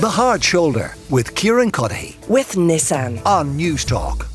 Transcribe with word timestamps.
The 0.00 0.08
Hard 0.08 0.42
Shoulder 0.42 0.94
with 1.10 1.34
Kieran 1.34 1.70
Cuddihy 1.70 2.26
with 2.26 2.52
Nissan. 2.52 3.22
on 3.26 3.54
News 3.54 3.84
Talk. 3.84 4.28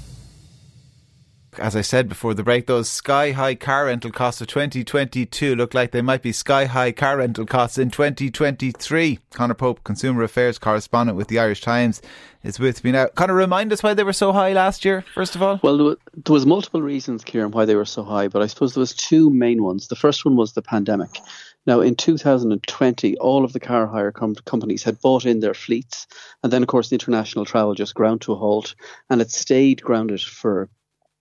As 1.58 1.76
I 1.76 1.82
said 1.82 2.08
before 2.08 2.36
the 2.36 2.44
break, 2.44 2.68
those 2.68 2.88
sky 2.88 3.32
high 3.32 3.56
car 3.56 3.88
rental 3.88 4.12
costs 4.12 4.42
of 4.42 4.48
2022 4.48 5.56
look 5.56 5.74
like 5.74 5.90
they 5.90 6.04
might 6.04 6.22
be 6.22 6.32
sky 6.32 6.66
high 6.66 6.92
car 6.92 7.18
rental 7.18 7.48
costs 7.48 7.80
in 7.80 7.90
2023. 7.90 9.18
Conor 9.34 9.56
Pope, 9.56 9.84
Consumer 9.84 10.22
Affairs 10.22 10.60
correspondent 10.60 11.18
with 11.18 11.30
the 11.30 11.40
Irish 11.40 11.62
Times, 11.62 12.00
is 12.44 12.60
with 12.60 12.84
me 12.84 12.92
now. 12.92 13.08
Conor, 13.08 13.34
remind 13.34 13.74
us 13.74 13.82
why 13.82 13.96
they 13.96 14.04
were 14.04 14.14
so 14.14 14.34
high 14.34 14.54
last 14.54 14.86
year, 14.86 15.04
first 15.16 15.34
of 15.34 15.42
all? 15.42 15.60
Well, 15.64 15.78
there 15.78 15.98
was 16.28 16.46
multiple 16.46 16.84
reasons, 16.84 17.24
Kieran, 17.24 17.50
why 17.50 17.66
they 17.66 17.76
were 17.76 17.86
so 17.86 18.04
high, 18.04 18.28
but 18.28 18.44
I 18.44 18.46
suppose 18.46 18.76
there 18.76 18.82
was 18.82 18.94
two 18.94 19.32
main 19.32 19.64
ones. 19.64 19.88
The 19.88 19.96
first 19.96 20.26
one 20.26 20.36
was 20.36 20.54
the 20.54 20.62
pandemic. 20.62 21.18
Now, 21.66 21.82
in 21.82 21.96
2020, 21.96 23.18
all 23.18 23.44
of 23.44 23.54
the 23.54 23.60
car 23.60 23.88
hire 23.88 24.12
com- 24.12 24.36
companies 24.46 24.84
had 24.84 25.02
bought 25.02 25.26
in 25.26 25.40
their 25.40 25.54
fleets, 25.54 26.08
and 26.44 26.54
then, 26.54 26.62
of 26.62 26.68
course, 26.68 26.90
the 26.90 26.96
international 26.96 27.46
travel 27.46 27.74
just 27.74 27.96
ground 27.96 28.22
to 28.22 28.34
a 28.34 28.36
halt, 28.36 28.76
and 29.10 29.22
it 29.22 29.32
stayed 29.32 29.82
grounded 29.82 30.22
for 30.22 30.70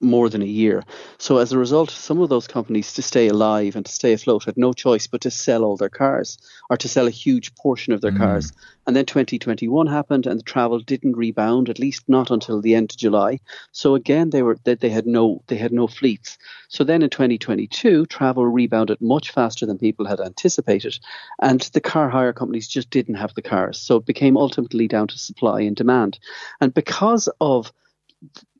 more 0.01 0.29
than 0.29 0.43
a 0.43 0.47
year. 0.47 0.85
So 1.19 1.39
as 1.39 1.53
a 1.53 1.59
result, 1.59 1.91
some 1.91 2.21
of 2.21 2.29
those 2.29 2.47
companies 2.47 2.93
to 2.95 3.03
stay 3.03 3.29
alive 3.29 3.77
and 3.77 3.87
to 3.87 3.93
stay 3.93 4.13
afloat 4.13 4.45
had 4.45 4.57
no 4.57 4.73
choice 4.73 5.07
but 5.07 5.23
to 5.23 5.31
sell 5.31 5.65
all 5.65 5.77
their 5.77 5.89
cars 5.89 6.39
or 6.69 6.77
to 6.77 6.89
sell 6.89 7.07
a 7.07 7.11
huge 7.11 7.55
portion 7.55 7.93
of 7.93 8.01
their 8.01 8.13
mm. 8.13 8.19
cars. 8.19 8.53
And 8.87 8.95
then 8.95 9.07
2021 9.07 9.87
happened 9.87 10.27
and 10.27 10.39
the 10.39 10.45
travel 10.45 10.79
didn't 10.79 11.17
rebound, 11.17 11.71
at 11.71 11.79
least 11.79 12.09
not 12.09 12.31
until 12.31 12.61
the 12.61 12.75
end 12.75 12.93
of 12.93 12.99
July. 12.99 13.41
So 13.73 13.95
again, 13.95 14.31
they 14.31 14.43
were 14.43 14.59
they, 14.65 14.75
they 14.75 14.91
had 14.91 15.07
no 15.07 15.43
they 15.47 15.57
had 15.57 15.73
no 15.73 15.87
fleets. 15.87 16.37
So 16.69 16.85
then 16.85 17.03
in 17.03 17.09
2022, 17.09 18.07
travel 18.07 18.47
rebounded 18.47 19.01
much 19.01 19.31
faster 19.31 19.65
than 19.65 19.79
people 19.79 20.07
had 20.07 20.21
anticipated, 20.21 20.99
and 21.41 21.61
the 21.73 21.81
car 21.81 22.11
hire 22.11 22.33
companies 22.33 22.69
just 22.69 22.91
didn't 22.91 23.15
have 23.15 23.33
the 23.35 23.43
cars. 23.43 23.79
So 23.79 23.97
it 23.97 24.07
became 24.07 24.37
ultimately 24.37 24.87
down 24.87 25.09
to 25.09 25.19
supply 25.19 25.63
and 25.63 25.77
demand. 25.77 26.19
And 26.61 26.75
because 26.75 27.29
of 27.41 27.73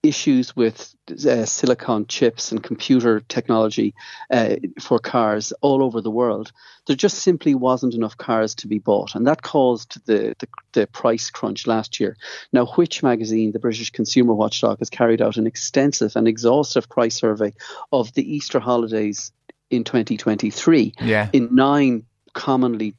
issues 0.05 0.55
with 0.55 0.95
uh, 1.11 1.45
silicon 1.45 2.07
chips 2.07 2.53
and 2.53 2.63
computer 2.63 3.21
technology 3.21 3.95
uh, 4.31 4.57
for 4.81 4.99
cars 4.99 5.53
all 5.61 5.83
over 5.83 6.01
the 6.01 6.11
world, 6.11 6.53
there 6.87 6.97
just 6.97 7.19
simply 7.19 7.55
wasn't 7.55 7.95
enough 7.95 8.17
cars 8.17 8.55
to 8.57 8.69
be 8.69 8.79
bought, 8.79 9.15
and 9.15 9.27
that 9.27 9.43
caused 9.43 10.05
the, 10.07 10.35
the, 10.39 10.49
the 10.73 10.87
price 10.87 11.31
crunch 11.31 11.67
last 11.67 11.99
year. 11.99 12.17
Now, 12.53 12.67
Which 12.67 13.03
magazine, 13.03 13.53
the 13.53 13.59
British 13.59 13.91
consumer 13.91 14.35
watchdog, 14.35 14.79
has 14.81 14.91
carried 14.91 15.23
out 15.23 15.37
an 15.37 15.47
extensive 15.47 16.17
and 16.17 16.29
exhaustive 16.29 16.89
price 16.89 17.17
survey 17.17 17.55
of 17.93 18.13
the 18.15 18.35
Easter 18.35 18.61
holidays 18.61 19.33
in 19.71 19.85
2023 19.85 20.95
Yeah. 21.01 21.29
in 21.33 21.55
nine 21.55 22.05
commonly 22.35 22.95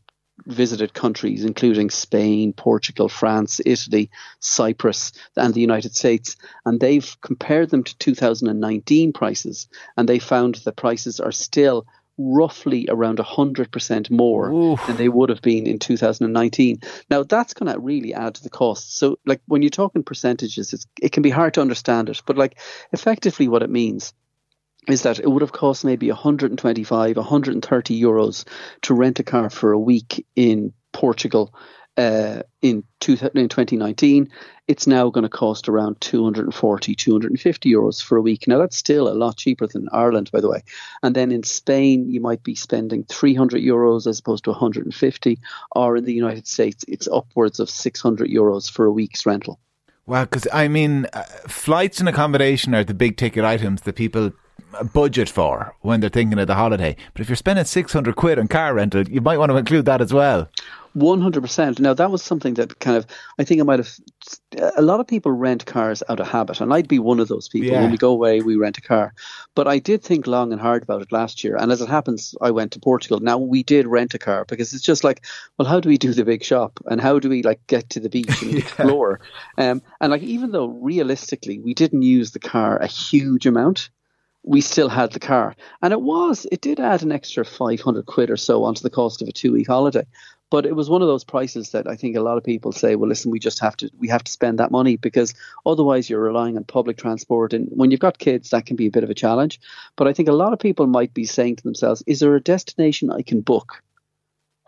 visited 0.47 0.93
countries, 0.93 1.43
including 1.43 1.89
Spain, 1.89 2.53
Portugal, 2.53 3.09
France, 3.09 3.59
Italy, 3.65 4.09
Cyprus, 4.39 5.11
and 5.35 5.53
the 5.53 5.61
United 5.61 5.95
States. 5.95 6.35
And 6.65 6.79
they've 6.79 7.15
compared 7.21 7.69
them 7.69 7.83
to 7.83 7.97
2019 7.97 9.13
prices, 9.13 9.67
and 9.97 10.07
they 10.07 10.19
found 10.19 10.55
that 10.55 10.75
prices 10.75 11.19
are 11.19 11.31
still 11.31 11.85
roughly 12.17 12.87
around 12.89 13.17
100% 13.17 14.09
more 14.09 14.49
Oof. 14.49 14.87
than 14.87 14.95
they 14.95 15.09
would 15.09 15.29
have 15.29 15.41
been 15.41 15.67
in 15.67 15.79
2019. 15.79 16.79
Now, 17.09 17.23
that's 17.23 17.53
going 17.53 17.71
to 17.71 17.79
really 17.79 18.13
add 18.13 18.35
to 18.35 18.43
the 18.43 18.49
cost. 18.49 18.97
So, 18.97 19.19
like, 19.25 19.41
when 19.47 19.61
you're 19.61 19.69
talking 19.69 20.03
percentages, 20.03 20.71
it's, 20.71 20.87
it 21.01 21.11
can 21.11 21.23
be 21.23 21.29
hard 21.29 21.55
to 21.55 21.61
understand 21.61 22.09
it, 22.09 22.21
but, 22.25 22.37
like, 22.37 22.57
effectively 22.93 23.47
what 23.47 23.63
it 23.63 23.69
means 23.69 24.13
is 24.87 25.03
that 25.03 25.19
it 25.19 25.29
would 25.29 25.41
have 25.41 25.51
cost 25.51 25.83
maybe 25.85 26.09
125, 26.09 27.17
130 27.17 28.01
euros 28.01 28.45
to 28.83 28.93
rent 28.93 29.19
a 29.19 29.23
car 29.23 29.49
for 29.49 29.71
a 29.71 29.79
week 29.79 30.25
in 30.35 30.73
Portugal 30.91 31.53
uh, 31.97 32.41
in, 32.61 32.83
two, 32.99 33.13
in 33.13 33.49
2019. 33.49 34.29
It's 34.67 34.87
now 34.87 35.09
going 35.09 35.23
to 35.23 35.29
cost 35.29 35.69
around 35.69 36.01
240, 36.01 36.95
250 36.95 37.71
euros 37.71 38.03
for 38.03 38.17
a 38.17 38.21
week. 38.21 38.47
Now, 38.47 38.57
that's 38.57 38.77
still 38.77 39.07
a 39.07 39.13
lot 39.13 39.37
cheaper 39.37 39.67
than 39.67 39.87
Ireland, 39.91 40.31
by 40.31 40.41
the 40.41 40.49
way. 40.49 40.63
And 41.03 41.15
then 41.15 41.31
in 41.31 41.43
Spain, 41.43 42.09
you 42.09 42.19
might 42.19 42.43
be 42.43 42.55
spending 42.55 43.03
300 43.03 43.61
euros 43.61 44.07
as 44.07 44.19
opposed 44.19 44.45
to 44.45 44.51
150. 44.51 45.39
Or 45.71 45.95
in 45.95 46.05
the 46.05 46.13
United 46.13 46.47
States, 46.47 46.83
it's 46.87 47.07
upwards 47.07 47.59
of 47.59 47.69
600 47.69 48.29
euros 48.29 48.69
for 48.69 48.85
a 48.85 48.91
week's 48.91 49.25
rental. 49.25 49.59
Well, 50.07 50.25
because 50.25 50.47
I 50.53 50.67
mean, 50.67 51.07
uh, 51.13 51.23
flights 51.47 51.99
and 51.99 52.07
accommodation 52.07 52.75
are 52.75 52.83
the 52.83 52.93
big 52.93 53.17
ticket 53.17 53.43
items 53.43 53.81
that 53.81 53.95
people 53.95 54.33
budget 54.93 55.29
for 55.29 55.75
when 55.81 56.01
they're 56.01 56.09
thinking 56.09 56.39
of 56.39 56.47
the 56.47 56.55
holiday. 56.55 56.95
But 57.13 57.21
if 57.21 57.29
you're 57.29 57.35
spending 57.35 57.65
600 57.65 58.15
quid 58.15 58.39
on 58.39 58.47
car 58.47 58.73
rental, 58.73 59.07
you 59.07 59.21
might 59.21 59.37
want 59.37 59.51
to 59.51 59.57
include 59.57 59.85
that 59.85 60.01
as 60.01 60.13
well. 60.13 60.49
One 60.95 61.19
hundred 61.19 61.41
percent. 61.41 61.81
Now 61.81 61.93
that 61.93 62.09
was 62.09 62.23
something 62.23 62.53
that 62.53 62.79
kind 62.79 62.95
of 62.95 63.05
I 63.37 63.43
think 63.43 63.59
I 63.59 63.65
might 63.65 63.79
have. 63.79 63.93
A 64.77 64.81
lot 64.81 65.01
of 65.01 65.07
people 65.07 65.33
rent 65.33 65.65
cars 65.65 66.01
out 66.07 66.21
of 66.21 66.27
habit, 66.29 66.61
and 66.61 66.73
I'd 66.73 66.87
be 66.87 66.99
one 66.99 67.19
of 67.19 67.27
those 67.27 67.49
people. 67.49 67.69
Yeah. 67.69 67.81
When 67.81 67.91
we 67.91 67.97
go 67.97 68.11
away, 68.11 68.39
we 68.39 68.55
rent 68.55 68.77
a 68.77 68.81
car. 68.81 69.13
But 69.55 69.67
I 69.67 69.77
did 69.77 70.01
think 70.01 70.25
long 70.25 70.53
and 70.53 70.61
hard 70.61 70.83
about 70.83 71.01
it 71.01 71.11
last 71.11 71.43
year, 71.43 71.57
and 71.57 71.69
as 71.69 71.81
it 71.81 71.89
happens, 71.89 72.33
I 72.39 72.51
went 72.51 72.71
to 72.71 72.79
Portugal. 72.79 73.19
Now 73.19 73.37
we 73.37 73.61
did 73.61 73.87
rent 73.87 74.13
a 74.13 74.17
car 74.17 74.45
because 74.45 74.71
it's 74.73 74.85
just 74.85 75.03
like, 75.03 75.25
well, 75.57 75.67
how 75.67 75.81
do 75.81 75.89
we 75.89 75.97
do 75.97 76.13
the 76.13 76.23
big 76.23 76.45
shop, 76.45 76.79
and 76.85 77.01
how 77.01 77.19
do 77.19 77.27
we 77.27 77.43
like 77.43 77.67
get 77.67 77.89
to 77.89 77.99
the 77.99 78.09
beach 78.09 78.41
and 78.41 78.55
explore? 78.57 79.19
Um, 79.57 79.81
and 79.99 80.11
like 80.11 80.23
even 80.23 80.53
though 80.53 80.67
realistically 80.67 81.59
we 81.59 81.73
didn't 81.73 82.03
use 82.03 82.31
the 82.31 82.39
car 82.39 82.77
a 82.77 82.87
huge 82.87 83.45
amount, 83.45 83.89
we 84.45 84.61
still 84.61 84.89
had 84.89 85.11
the 85.11 85.19
car. 85.19 85.55
And 85.81 85.91
it 85.91 86.01
was, 86.01 86.45
it 86.51 86.61
did 86.61 86.79
add 86.79 87.03
an 87.03 87.11
extra 87.11 87.43
500 87.43 88.05
quid 88.05 88.29
or 88.29 88.37
so 88.37 88.63
onto 88.63 88.81
the 88.81 88.89
cost 88.89 89.21
of 89.21 89.27
a 89.27 89.31
two 89.31 89.53
week 89.53 89.67
holiday. 89.67 90.05
But 90.51 90.67
it 90.67 90.75
was 90.75 90.89
one 90.89 91.01
of 91.01 91.07
those 91.07 91.23
prices 91.23 91.71
that 91.71 91.87
I 91.87 91.95
think 91.95 92.15
a 92.15 92.21
lot 92.21 92.37
of 92.37 92.43
people 92.43 92.71
say, 92.71 92.95
well, 92.95 93.09
listen, 93.09 93.31
we 93.31 93.39
just 93.39 93.59
have 93.59 93.75
to, 93.77 93.89
we 93.97 94.07
have 94.09 94.23
to 94.23 94.31
spend 94.31 94.59
that 94.59 94.69
money 94.69 94.95
because 94.95 95.33
otherwise 95.65 96.07
you're 96.07 96.21
relying 96.21 96.55
on 96.55 96.63
public 96.63 96.97
transport. 96.97 97.51
And 97.51 97.67
when 97.71 97.89
you've 97.89 97.99
got 97.99 98.19
kids, 98.19 98.51
that 98.51 98.67
can 98.67 98.75
be 98.75 98.85
a 98.85 98.91
bit 98.91 99.03
of 99.03 99.09
a 99.09 99.15
challenge. 99.15 99.59
But 99.95 100.07
I 100.07 100.13
think 100.13 100.29
a 100.29 100.33
lot 100.33 100.53
of 100.53 100.59
people 100.59 100.85
might 100.85 101.13
be 101.13 101.25
saying 101.25 101.55
to 101.57 101.63
themselves, 101.63 102.03
is 102.05 102.19
there 102.19 102.35
a 102.35 102.41
destination 102.41 103.09
I 103.09 103.23
can 103.23 103.41
book 103.41 103.81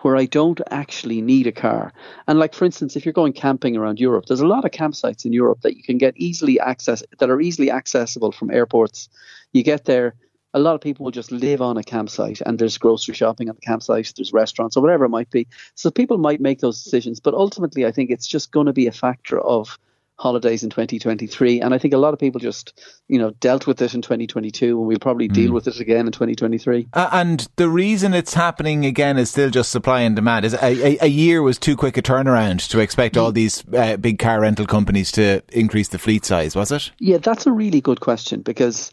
where 0.02 0.16
I 0.16 0.25
don't 0.25 0.62
actually 0.69 1.22
need 1.22 1.47
a 1.47 1.52
car. 1.52 1.91
And 2.28 2.40
like 2.40 2.53
for 2.53 2.66
instance, 2.66 2.96
if 2.96 3.06
you're 3.06 3.13
going 3.13 3.34
camping 3.34 3.75
around 3.75 4.00
Europe, 4.00 4.25
there's 4.28 4.41
a 4.41 4.47
lot 4.47 4.66
of 4.66 4.72
campsites 4.72 5.25
in 5.25 5.34
Europe 5.34 5.62
that 5.62 5.75
you 5.75 5.84
can 5.84 5.97
get 5.97 6.16
easily 6.18 6.59
access 6.59 7.03
that 7.19 7.30
are 7.30 7.41
easily 7.41 7.72
accessible 7.72 8.31
from 8.31 8.52
airports. 8.52 9.09
You 9.53 9.63
get 9.63 9.85
there, 9.85 10.13
a 10.53 10.59
lot 10.59 10.75
of 10.75 10.81
people 10.81 11.03
will 11.03 11.12
just 11.12 11.31
live 11.31 11.62
on 11.62 11.78
a 11.78 11.84
campsite 11.84 12.41
and 12.41 12.58
there's 12.58 12.78
grocery 12.78 13.16
shopping 13.16 13.50
on 13.50 13.56
the 13.56 13.62
campsite, 13.62 14.13
there's 14.16 14.34
restaurants 14.34 14.78
or 14.78 14.81
whatever 14.81 15.06
it 15.06 15.09
might 15.09 15.30
be. 15.30 15.47
So 15.75 15.91
people 15.91 16.18
might 16.18 16.41
make 16.41 16.59
those 16.59 16.84
decisions, 16.84 17.19
but 17.19 17.34
ultimately 17.34 17.85
I 17.85 17.91
think 17.91 18.09
it's 18.09 18.28
just 18.28 18.52
going 18.52 18.68
to 18.68 18.74
be 18.74 18.88
a 18.88 18.91
factor 18.91 19.40
of 19.40 19.78
holidays 20.17 20.63
in 20.63 20.69
2023 20.69 21.61
and 21.61 21.73
I 21.73 21.78
think 21.78 21.94
a 21.94 21.97
lot 21.97 22.13
of 22.13 22.19
people 22.19 22.39
just, 22.39 22.79
you 23.07 23.19
know, 23.19 23.31
dealt 23.39 23.67
with 23.67 23.81
it 23.81 23.94
in 23.94 24.01
2022 24.01 24.78
and 24.78 24.88
we'll 24.88 24.97
probably 24.97 25.28
deal 25.28 25.53
with 25.53 25.67
it 25.67 25.79
again 25.79 26.07
in 26.07 26.11
2023. 26.11 26.88
Uh, 26.94 27.09
and 27.11 27.47
the 27.55 27.69
reason 27.69 28.13
it's 28.13 28.33
happening 28.33 28.85
again 28.85 29.17
is 29.17 29.29
still 29.29 29.50
just 29.50 29.72
supply 29.72 30.01
and 30.01 30.16
demand. 30.16 30.45
Is 30.45 30.55
a, 30.55 30.63
a, 30.63 30.97
a 31.01 31.07
year 31.07 31.41
was 31.44 31.59
too 31.59 31.75
quick 31.75 31.97
a 31.97 32.01
turnaround 32.01 32.67
to 32.69 32.79
expect 32.79 33.16
all 33.16 33.31
these 33.31 33.63
uh, 33.73 33.97
big 33.97 34.17
car 34.17 34.41
rental 34.41 34.66
companies 34.66 35.11
to 35.13 35.41
increase 35.51 35.89
the 35.89 36.00
fleet 36.00 36.25
size, 36.25 36.55
was 36.55 36.72
it? 36.72 36.91
Yeah, 36.99 37.17
that's 37.17 37.45
a 37.45 37.51
really 37.51 37.81
good 37.81 37.99
question 37.99 38.41
because 38.41 38.91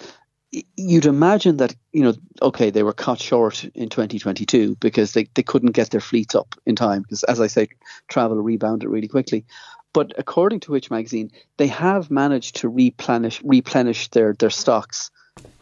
you'd 0.76 1.06
imagine 1.06 1.56
that, 1.56 1.74
you 1.92 2.02
know, 2.02 2.14
okay, 2.42 2.70
they 2.70 2.82
were 2.82 2.92
cut 2.92 3.20
short 3.20 3.64
in 3.74 3.88
2022 3.88 4.76
because 4.76 5.12
they, 5.12 5.26
they 5.34 5.42
couldn't 5.42 5.72
get 5.72 5.90
their 5.90 6.00
fleets 6.00 6.34
up 6.34 6.54
in 6.66 6.76
time 6.76 7.02
because, 7.02 7.24
as 7.24 7.40
I 7.40 7.46
say, 7.46 7.68
travel 8.08 8.36
rebounded 8.36 8.88
really 8.88 9.08
quickly. 9.08 9.44
But 9.94 10.12
according 10.18 10.60
to 10.60 10.72
Which 10.72 10.90
Magazine, 10.90 11.30
they 11.56 11.68
have 11.68 12.10
managed 12.10 12.56
to 12.56 12.68
replenish 12.68 13.40
replenish 13.42 14.08
their, 14.10 14.34
their 14.34 14.50
stocks 14.50 15.10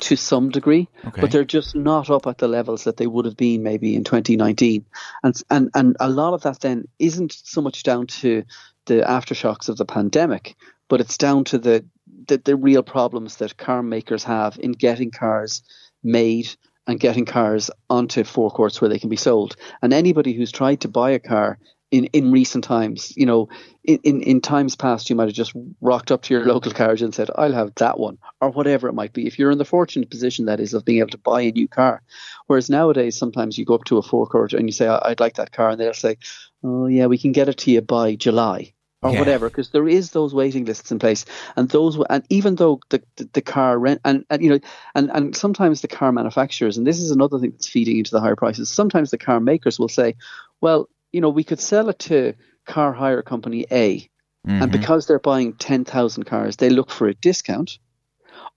to 0.01 0.17
some 0.17 0.51
degree, 0.51 0.89
Okay. 1.07 1.21
but 1.21 1.31
they're 1.31 1.45
just 1.45 1.77
not 1.77 2.11
up 2.11 2.27
at 2.27 2.39
the 2.39 2.49
levels 2.49 2.85
that 2.85 2.97
they 2.97 3.07
would 3.07 3.25
have 3.25 3.37
been 3.37 3.63
maybe 3.63 3.95
in 3.95 4.03
2019. 4.03 4.85
And 5.23 5.41
and 5.51 5.71
and 5.75 5.97
a 6.01 6.11
lot 6.11 6.35
of 6.35 6.43
that 6.43 6.61
then 6.61 6.89
isn't 6.99 7.33
so 7.45 7.61
much 7.61 7.85
down 7.85 8.09
to 8.09 8.43
the 8.87 9.03
aftershocks 9.03 9.69
of 9.69 9.77
the 9.77 9.85
pandemic, 9.85 10.57
but 10.89 11.01
it's 11.01 11.17
down 11.19 11.45
to 11.45 11.59
the 11.59 11.85
the, 12.27 12.39
the 12.39 12.57
real 12.57 12.83
problems 12.83 13.37
that 13.37 13.57
car 13.57 13.83
makers 13.83 14.25
have 14.25 14.59
in 14.59 14.73
getting 14.73 15.11
cars 15.11 15.63
made 16.03 16.49
and 16.87 16.99
getting 16.99 17.25
cars 17.25 17.71
onto 17.89 18.25
forecourts 18.25 18.81
where 18.81 18.89
they 18.89 18.99
can 18.99 19.09
be 19.09 19.17
sold. 19.17 19.57
And 19.83 19.93
anybody 19.93 20.33
who's 20.33 20.51
tried 20.51 20.81
to 20.81 20.89
buy 20.89 21.11
a 21.11 21.19
car 21.19 21.59
in, 21.93 22.07
in 22.07 22.33
recent 22.33 22.65
times, 22.65 23.13
you 23.17 23.27
know, 23.27 23.49
in, 23.85 23.99
in, 24.03 24.23
in 24.23 24.41
times 24.41 24.75
past, 24.75 25.11
you 25.11 25.15
might 25.15 25.29
have 25.29 25.35
just 25.35 25.53
rocked 25.83 26.11
up 26.11 26.23
to 26.23 26.35
your 26.35 26.47
local 26.47 26.73
garage 26.73 27.03
and 27.03 27.15
said, 27.15 27.31
I'll 27.37 27.53
have 27.53 27.75
that 27.77 27.99
one, 28.01 28.19
or 28.41 28.51
whatever 28.51 28.89
it 28.89 28.95
might 28.95 29.13
be. 29.13 29.27
If 29.27 29.39
you're 29.39 29.51
in 29.51 29.59
the 29.59 29.65
fortunate 29.67 30.11
position 30.11 30.47
that 30.47 30.59
is 30.59 30.73
of 30.75 30.85
being 30.87 31.01
able 31.01 31.11
to 31.11 31.19
buy 31.19 31.43
a 31.43 31.53
new 31.53 31.69
car. 31.69 32.03
Whereas 32.47 32.71
nowadays, 32.71 33.17
sometimes 33.17 33.59
you 33.59 33.67
go 33.67 33.75
up 33.75 33.85
to 33.85 33.99
a 33.99 34.03
forecourt 34.03 34.55
and 34.55 34.67
you 34.67 34.73
say, 34.73 34.89
"I- 34.89 35.11
I'd 35.11 35.21
like 35.21 35.35
that 35.37 35.53
car, 35.53 35.69
and 35.71 35.79
they'll 35.81 35.95
say, 35.95 36.17
Oh, 36.65 36.87
yeah, 36.87 37.07
we 37.07 37.19
can 37.19 37.33
get 37.33 37.49
it 37.49 37.59
to 37.59 37.71
you 37.71 37.83
by 37.83 38.17
July. 38.17 38.73
Or 39.03 39.11
Yeah. 39.13 39.19
whatever, 39.19 39.51
because 39.51 39.71
there 39.71 39.89
is 39.89 40.13
those 40.13 40.33
waiting 40.33 40.65
lists 40.65 40.93
in 40.93 41.01
place, 41.01 41.25
and 41.57 41.69
those, 41.69 41.99
and 42.09 42.25
even 42.31 42.55
though 42.55 42.79
the 42.89 43.03
the, 43.17 43.29
the 43.33 43.43
car 43.43 43.77
rent, 43.77 44.01
and, 44.05 44.25
and 44.31 44.41
you 44.41 44.51
know, 44.51 44.61
and 44.95 45.11
and 45.13 45.37
sometimes 45.37 45.81
the 45.81 45.89
car 45.89 46.13
manufacturers, 46.13 46.79
and 46.79 46.87
this 46.87 47.01
is 47.01 47.11
another 47.11 47.41
thing 47.41 47.51
that's 47.51 47.67
feeding 47.67 47.99
into 47.99 48.13
the 48.13 48.21
higher 48.21 48.37
prices. 48.37 48.71
Sometimes 48.71 49.11
the 49.11 49.19
car 49.19 49.41
makers 49.41 49.81
will 49.81 49.89
say, 49.89 50.15
well, 50.61 50.89
you 51.13 51.21
know, 51.21 51.29
we 51.29 51.45
could 51.45 51.61
sell 51.61 51.89
it 51.89 51.99
to 52.01 52.35
car 52.67 52.93
hire 52.93 53.23
company 53.23 53.67
A, 53.71 54.09
Mm-hmm. 54.45 54.61
and 54.61 54.73
because 54.73 55.07
they're 55.07 55.21
buying 55.21 55.53
10,000 55.53 56.25
cars, 56.25 56.57
they 56.57 56.69
look 56.69 56.91
for 56.91 57.07
a 57.07 57.15
discount. 57.15 57.79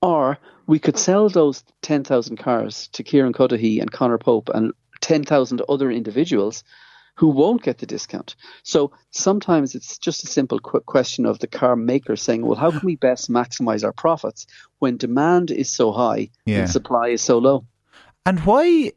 Or 0.02 0.40
we 0.66 0.80
could 0.80 0.98
sell 0.98 1.30
those 1.30 1.63
10,000 1.84 2.38
cars 2.38 2.88
to 2.94 3.04
Kieran 3.04 3.34
Cuddihy 3.34 3.80
and 3.80 3.92
Conor 3.92 4.18
Pope 4.18 4.50
and 4.50 4.74
10,000 5.02 5.62
other 5.69 5.92
individuals 5.92 6.63
who 7.18 7.28
won't 7.28 7.62
get 7.62 7.78
the 7.78 7.86
discount. 7.86 8.36
So 8.63 8.94
sometimes 9.12 9.75
it's 9.75 10.00
just 10.00 10.24
a 10.24 10.28
simple 10.28 10.60
qu- 10.60 10.80
question 10.81 11.28
of 11.28 11.38
the 11.38 11.46
car 11.48 11.75
maker 11.75 12.16
saying, 12.16 12.44
well, 12.44 12.57
how 12.57 12.72
can 12.72 12.81
we 12.84 12.96
best 12.96 13.30
maximize 13.30 13.84
our 13.84 13.94
profits 13.94 14.48
when 14.80 14.98
demand 14.98 15.52
is 15.52 15.69
so 15.69 15.92
high 15.92 16.30
Yeah. 16.48 16.62
and 16.62 16.69
supply 16.72 17.10
is 17.10 17.22
so 17.22 17.38
low? 17.38 17.68
And 18.25 18.40
why 18.40 18.94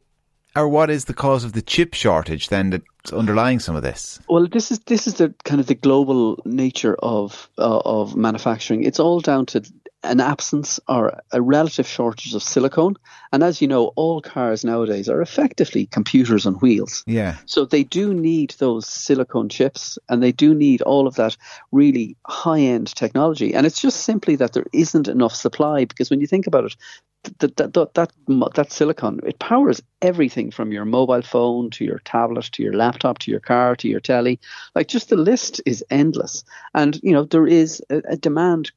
or 0.55 0.67
what 0.67 0.89
is 0.89 1.05
the 1.05 1.13
cause 1.13 1.43
of 1.43 1.53
the 1.53 1.61
chip 1.61 1.93
shortage 1.93 2.49
then 2.49 2.69
that's 2.71 3.13
underlying 3.13 3.59
some 3.59 3.75
of 3.75 3.83
this? 3.83 4.19
Well, 4.27 4.47
this 4.47 4.71
is 4.71 4.79
this 4.79 5.07
is 5.07 5.15
the 5.15 5.33
kind 5.43 5.59
of 5.59 5.67
the 5.67 5.75
global 5.75 6.41
nature 6.45 6.95
of 6.99 7.49
uh, 7.57 7.81
of 7.85 8.15
manufacturing. 8.15 8.83
It's 8.83 8.99
all 8.99 9.19
down 9.19 9.45
to 9.47 9.63
an 10.03 10.21
absence 10.21 10.79
or 10.87 11.19
a 11.31 11.41
relative 11.41 11.87
shortage 11.87 12.33
of 12.33 12.41
silicone. 12.41 12.95
And 13.33 13.43
as 13.43 13.61
you 13.61 13.67
know, 13.67 13.87
all 13.95 14.21
cars 14.21 14.63
nowadays 14.63 15.09
are 15.09 15.21
effectively 15.21 15.87
computers 15.87 16.45
on 16.45 16.53
wheels. 16.55 17.03
Yeah. 17.05 17.35
So 17.45 17.65
they 17.65 17.83
do 17.83 18.13
need 18.13 18.51
those 18.59 18.87
silicone 18.87 19.49
chips 19.49 19.99
and 20.07 20.23
they 20.23 20.31
do 20.31 20.55
need 20.55 20.81
all 20.81 21.05
of 21.05 21.15
that 21.15 21.35
really 21.71 22.15
high 22.25 22.61
end 22.61 22.95
technology. 22.95 23.53
And 23.53 23.65
it's 23.65 23.81
just 23.81 24.01
simply 24.01 24.37
that 24.37 24.53
there 24.53 24.65
isn't 24.71 25.07
enough 25.07 25.35
supply 25.35 25.85
because 25.85 26.09
when 26.09 26.21
you 26.21 26.27
think 26.27 26.47
about 26.47 26.65
it, 26.65 26.75
that, 27.23 27.57
that, 27.57 27.73
that, 27.73 27.93
that, 27.93 28.11
that 28.55 28.71
silicon, 28.71 29.19
it 29.25 29.39
powers 29.39 29.81
everything 30.01 30.51
from 30.51 30.71
your 30.71 30.85
mobile 30.85 31.21
phone 31.21 31.69
to 31.71 31.85
your 31.85 31.99
tablet 31.99 32.45
to 32.45 32.63
your 32.63 32.73
laptop 32.73 33.19
to 33.19 33.31
your 33.31 33.39
car 33.39 33.75
to 33.75 33.87
your 33.87 33.99
telly. 33.99 34.39
Like 34.75 34.87
just 34.87 35.09
the 35.09 35.17
list 35.17 35.61
is 35.65 35.83
endless. 35.89 36.43
And, 36.73 36.99
you 37.03 37.11
know, 37.11 37.25
there 37.25 37.47
is 37.47 37.81
a, 37.89 38.01
a 38.09 38.17
demand 38.17 38.71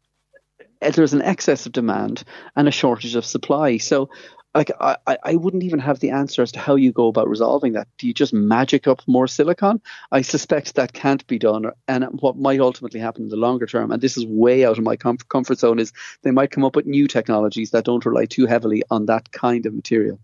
there's 0.90 1.12
an 1.12 1.22
excess 1.22 1.66
of 1.66 1.72
demand 1.72 2.24
and 2.56 2.66
a 2.66 2.72
shortage 2.72 3.14
of 3.14 3.24
supply. 3.24 3.76
So, 3.76 4.10
like, 4.54 4.70
I, 4.80 4.96
I 5.22 5.36
wouldn't 5.36 5.62
even 5.62 5.78
have 5.78 6.00
the 6.00 6.10
answer 6.10 6.42
as 6.42 6.52
to 6.52 6.58
how 6.58 6.74
you 6.74 6.92
go 6.92 7.08
about 7.08 7.28
resolving 7.28 7.72
that. 7.72 7.88
Do 7.98 8.06
you 8.06 8.14
just 8.14 8.34
magic 8.34 8.86
up 8.86 9.02
more 9.06 9.26
silicon? 9.26 9.80
I 10.10 10.22
suspect 10.22 10.74
that 10.74 10.92
can't 10.92 11.26
be 11.26 11.38
done. 11.38 11.70
And 11.88 12.04
what 12.20 12.36
might 12.36 12.60
ultimately 12.60 13.00
happen 13.00 13.24
in 13.24 13.28
the 13.28 13.36
longer 13.36 13.66
term, 13.66 13.90
and 13.90 14.02
this 14.02 14.16
is 14.16 14.26
way 14.26 14.64
out 14.64 14.78
of 14.78 14.84
my 14.84 14.96
com- 14.96 15.16
comfort 15.28 15.58
zone, 15.58 15.78
is 15.78 15.92
they 16.22 16.30
might 16.30 16.50
come 16.50 16.64
up 16.64 16.76
with 16.76 16.86
new 16.86 17.08
technologies 17.08 17.70
that 17.70 17.84
don't 17.84 18.04
rely 18.04 18.26
too 18.26 18.46
heavily 18.46 18.82
on 18.90 19.06
that 19.06 19.32
kind 19.32 19.64
of 19.64 19.74
material. 19.74 20.18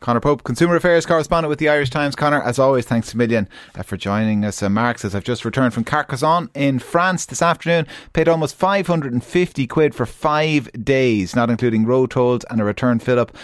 Conor 0.00 0.20
Pope, 0.20 0.44
Consumer 0.44 0.76
Affairs 0.76 1.06
correspondent 1.06 1.48
with 1.48 1.58
the 1.58 1.70
Irish 1.70 1.88
Times. 1.88 2.14
Conor, 2.14 2.42
as 2.42 2.58
always, 2.58 2.84
thanks 2.84 3.14
a 3.14 3.16
million 3.16 3.48
uh, 3.74 3.82
for 3.82 3.96
joining 3.96 4.44
us. 4.44 4.62
Uh, 4.62 4.68
Mark 4.68 4.98
says, 4.98 5.14
I've 5.14 5.24
just 5.24 5.46
returned 5.46 5.72
from 5.72 5.84
Carcassonne 5.84 6.50
in 6.54 6.78
France 6.78 7.24
this 7.24 7.40
afternoon. 7.40 7.86
Paid 8.12 8.28
almost 8.28 8.54
550 8.54 9.66
quid 9.66 9.94
for 9.94 10.04
five 10.04 10.70
days, 10.84 11.34
not 11.34 11.48
including 11.48 11.86
road 11.86 12.10
tolls 12.10 12.44
and 12.50 12.60
a 12.60 12.64
return 12.64 12.98
fill 12.98 13.18
up. 13.18 13.34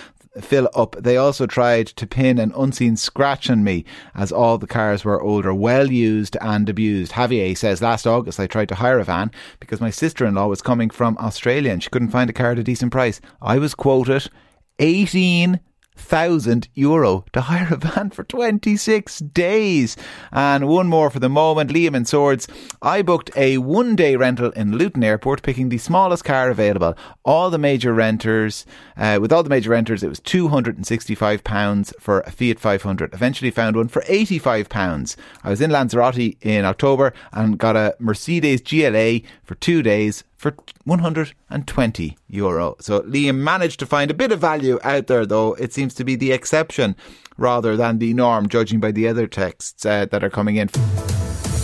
Fill 0.41 0.71
up. 0.75 0.95
They 0.97 1.17
also 1.17 1.47
tried 1.47 1.89
to 1.89 2.07
pin 2.07 2.39
an 2.39 2.53
unseen 2.57 2.97
scratch 2.97 3.51
on 3.51 3.65
me 3.65 3.85
as 4.15 4.31
all 4.31 4.59
the 4.59 4.67
cars 4.67 5.05
were 5.05 5.21
older, 5.21 5.53
well 5.53 5.91
used 5.91 6.37
and 6.41 6.69
abused. 6.69 7.13
Javier 7.13 7.57
says, 7.57 7.83
Last 7.83 8.07
August 8.07 8.39
I 8.39 8.47
tried 8.47 8.69
to 8.69 8.77
hire 8.77 9.01
a 9.01 9.05
van 9.05 9.33
because 9.59 9.81
my 9.81 9.91
sister 9.91 10.25
in 10.25 10.37
law 10.37 10.47
was 10.47 10.63
coming 10.63 10.89
from 10.89 11.19
Australia 11.19 11.73
and 11.73 11.83
she 11.83 11.91
couldn't 11.91 12.11
find 12.11 12.31
a 12.31 12.33
car 12.33 12.53
at 12.53 12.61
a 12.61 12.63
decent 12.63 12.93
price. 12.93 13.21
I 13.43 13.59
was 13.59 13.75
quoted 13.75 14.31
18 14.79 15.59
thousand 16.01 16.69
euro 16.75 17.25
to 17.33 17.43
hire 17.43 17.69
a 17.71 17.77
van 17.77 18.11
for 18.11 18.25
26 18.25 19.19
days. 19.21 19.97
And 20.33 20.67
one 20.69 20.89
more 20.89 21.11
for 21.11 21.21
the 21.21 21.29
moment. 21.29 21.71
Liam 21.71 21.95
and 21.95 22.09
Swords. 22.09 22.49
I 22.83 23.03
booked 23.03 23.31
a 23.37 23.59
one 23.59 23.95
day 23.95 24.17
rental 24.17 24.51
in 24.53 24.77
Luton 24.77 25.05
Airport, 25.05 25.43
picking 25.43 25.69
the 25.69 25.79
smallest 25.79 26.25
car 26.25 26.51
available. 26.51 26.97
All 27.25 27.51
the 27.51 27.59
major 27.59 27.93
renters, 27.93 28.67
uh, 28.97 29.19
with 29.21 29.33
all 29.33 29.43
the 29.43 29.51
major 29.51 29.71
renters, 29.71 30.03
it 30.03 30.09
was 30.09 30.21
£265 30.21 32.01
for 32.01 32.21
a 32.21 32.31
Fiat 32.31 32.59
500. 32.59 33.15
Eventually 33.15 33.51
found 33.51 33.77
one 33.77 33.89
for 33.89 34.03
£85. 34.03 35.17
I 35.45 35.51
was 35.51 35.61
in 35.61 35.71
Lanzarote 35.71 36.37
in 36.41 36.65
October 36.65 37.13
and 37.33 37.59
got 37.59 37.77
a 37.77 37.95
Mercedes 37.99 38.63
GLA 38.63 39.21
for 39.45 39.55
two 39.55 39.83
days 39.83 40.25
for 40.41 40.57
120 40.85 42.17
euro. 42.29 42.77
So 42.81 43.03
Liam 43.03 43.37
managed 43.37 43.79
to 43.81 43.87
find 43.87 44.11
a 44.11 44.15
bit 44.15 44.33
of 44.33 44.41
value 44.41 44.79
out 44.83 45.07
there, 45.07 45.27
though 45.27 45.53
it 45.55 45.75
seems 45.75 45.93
to 45.97 46.05
be 46.05 46.17
the 46.17 46.33
exception 46.33 46.97
rather 47.37 47.77
than 47.77 47.99
the 47.99 48.15
norm, 48.15 48.49
judging 48.49 48.81
by 48.81 48.91
the 48.91 49.07
other 49.07 49.27
texts 49.27 49.85
uh, 49.85 50.07
that 50.07 50.25
are 50.25 50.31
coming 50.31 50.57
in. 50.57 50.69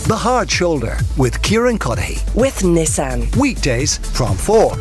The 0.07 0.15
Hard 0.15 0.51
Shoulder 0.51 0.99
with 1.17 1.41
Kieran 1.41 1.79
Cuddihy. 1.79 2.23
With 2.35 2.59
Nissan. 2.59 3.35
Weekdays 3.35 3.97
from 3.97 4.37
4 4.37 4.73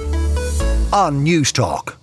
on 0.92 1.22
News 1.22 1.50
Talk. 1.50 1.99